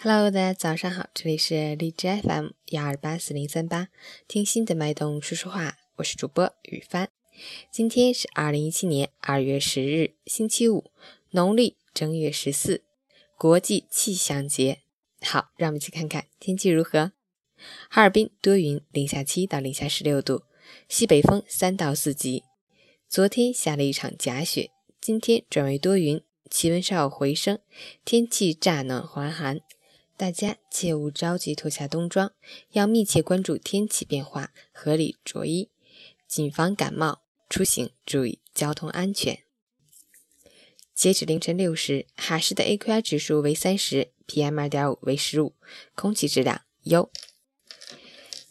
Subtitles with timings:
[0.00, 3.88] Hello，大家早上好，这里是荔枝 FM 幺二八四零三八，
[4.28, 7.08] 听心的脉动说说话，我是主播雨帆。
[7.72, 10.92] 今天是二零一七年二月十日，星期五，
[11.30, 12.84] 农历正月十四，
[13.36, 14.82] 国际气象节。
[15.20, 17.10] 好，让我们一起看看天气如何。
[17.90, 20.44] 哈尔滨多云，零下七到零下十六度，
[20.88, 22.44] 西北风三到四级。
[23.08, 27.58] 昨天下了一场假雪，今天转为多云，气温稍有回升，
[28.04, 29.60] 天气乍暖还寒。
[30.18, 32.32] 大家切勿着急脱下冬装，
[32.72, 35.70] 要密切关注天气变化，合理着衣，
[36.26, 37.22] 谨防感冒。
[37.48, 39.44] 出行注意交通安全。
[40.92, 45.54] 截止凌晨六时，哈市的 AQI 指数为三十，PM 二点五为十五，
[45.94, 47.10] 空气质量优。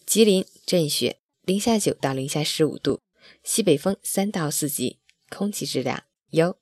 [0.06, 3.02] 吉林阵雪，零下九到零下十五度，
[3.44, 6.58] 西北风三到四级，空气质量优。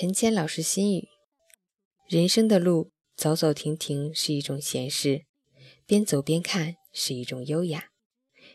[0.00, 1.08] 陈谦老师心语：
[2.06, 5.26] 人生的路走走停停是一种闲适，
[5.86, 7.90] 边走边看是一种优雅，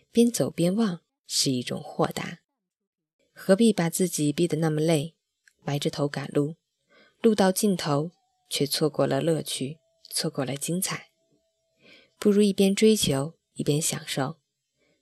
[0.10, 2.40] 边走边望是一种豁达。
[3.34, 5.18] 何必把自己逼得那么累，
[5.66, 6.56] 埋着头赶路，
[7.20, 8.12] 路到尽头
[8.50, 11.10] 却错过了乐趣，错过了精彩。
[12.18, 14.38] 不如一边追求一边享受，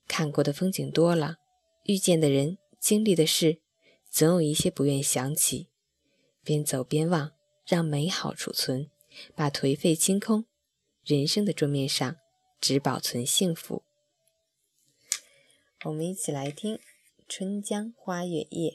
[0.07, 1.35] 看过的风景多了，
[1.83, 3.61] 遇见的人，经历的事，
[4.09, 5.67] 总有一些不愿想起。
[6.43, 7.31] 边走边望，
[7.65, 8.89] 让美好储存，
[9.35, 10.45] 把颓废清空。
[11.03, 12.17] 人生的桌面上，
[12.59, 13.83] 只保存幸福。
[15.85, 16.75] 我们一起来听
[17.27, 18.71] 《春江花月夜》。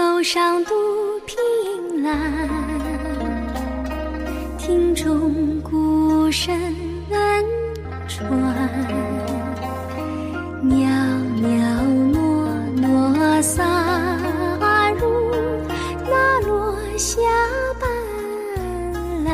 [0.00, 0.72] 楼上独
[1.26, 2.48] 凭栏，
[4.56, 6.58] 听中孤声
[8.08, 8.26] 传。
[10.62, 10.88] 袅
[11.42, 11.50] 袅
[12.14, 12.18] 娜
[12.80, 13.62] 娜洒
[14.98, 15.30] 入
[16.06, 17.20] 那落霞
[17.78, 17.86] 斑
[19.26, 19.28] 斓，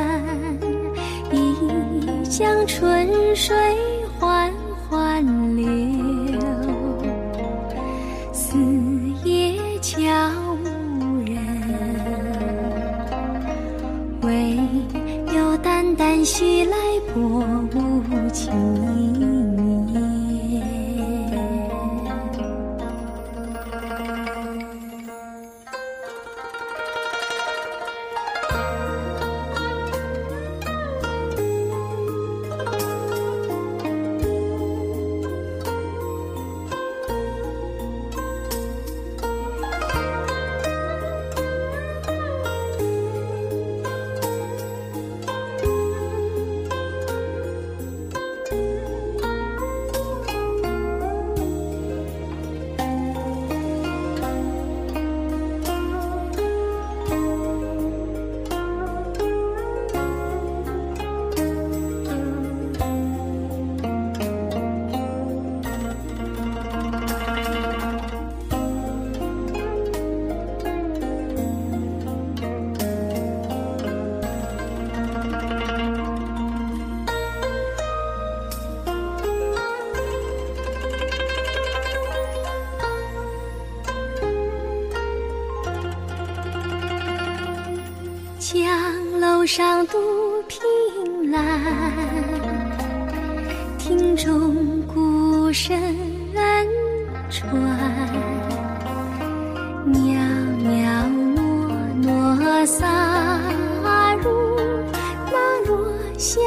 [1.31, 1.35] 一
[2.29, 3.55] 江春水
[15.97, 16.77] 淡兮来
[17.15, 17.21] 薄
[17.73, 17.86] 暮
[89.47, 89.97] 上杜
[90.49, 91.41] 平兰，
[93.79, 95.79] 庭中鼓声
[97.31, 97.51] 传，
[99.87, 99.95] 袅
[100.65, 100.75] 袅
[102.03, 102.85] 娜娜洒
[104.17, 104.59] 入
[105.31, 106.41] 那落下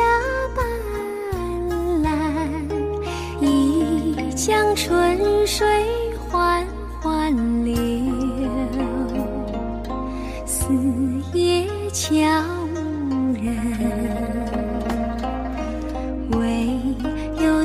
[0.53, 0.59] 斑
[2.03, 2.05] 斓，
[3.39, 5.65] 一江春水
[6.29, 6.67] 缓缓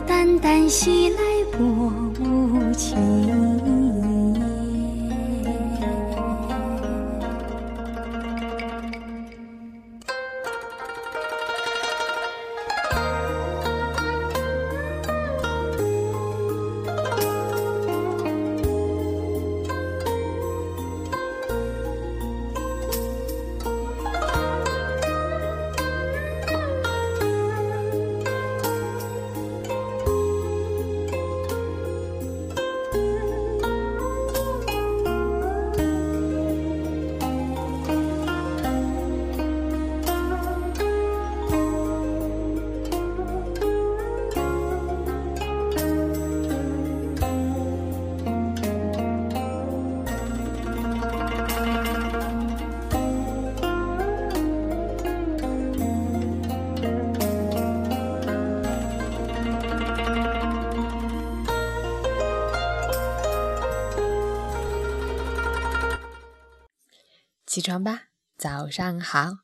[0.07, 1.19] 淡淡袭来
[1.53, 1.65] 薄
[2.21, 2.95] 雾气
[67.55, 68.07] 起床吧，
[68.37, 69.44] 早上好。